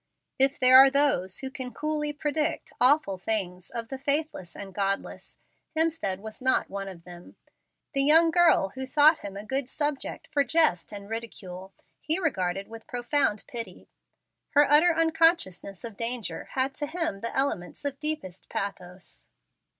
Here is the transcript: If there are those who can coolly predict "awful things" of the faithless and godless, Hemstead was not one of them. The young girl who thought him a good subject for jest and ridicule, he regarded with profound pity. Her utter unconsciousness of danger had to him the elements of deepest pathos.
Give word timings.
If 0.39 0.59
there 0.59 0.79
are 0.79 0.89
those 0.89 1.41
who 1.41 1.51
can 1.51 1.71
coolly 1.75 2.11
predict 2.11 2.73
"awful 2.81 3.19
things" 3.19 3.69
of 3.69 3.89
the 3.89 3.99
faithless 3.99 4.55
and 4.55 4.73
godless, 4.73 5.37
Hemstead 5.77 6.21
was 6.21 6.41
not 6.41 6.71
one 6.71 6.87
of 6.87 7.03
them. 7.03 7.35
The 7.93 8.01
young 8.01 8.31
girl 8.31 8.69
who 8.69 8.87
thought 8.87 9.19
him 9.19 9.37
a 9.37 9.45
good 9.45 9.69
subject 9.69 10.27
for 10.31 10.43
jest 10.43 10.91
and 10.91 11.07
ridicule, 11.07 11.71
he 11.99 12.17
regarded 12.17 12.67
with 12.67 12.87
profound 12.87 13.43
pity. 13.47 13.89
Her 14.55 14.65
utter 14.67 14.91
unconsciousness 14.95 15.83
of 15.83 15.97
danger 15.97 16.45
had 16.53 16.73
to 16.77 16.87
him 16.87 17.19
the 17.19 17.37
elements 17.37 17.85
of 17.85 17.99
deepest 17.99 18.49
pathos. 18.49 19.27